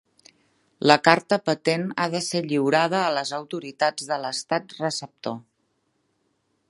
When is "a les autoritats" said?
3.03-4.09